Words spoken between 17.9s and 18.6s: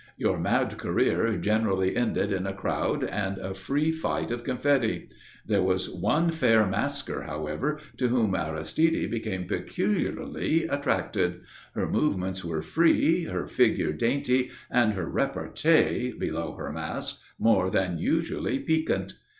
usually